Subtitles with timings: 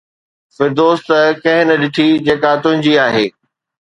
[0.55, 3.25] فردوس ته ڪنهن نه ڏٺي جيڪا تنهنجي آهي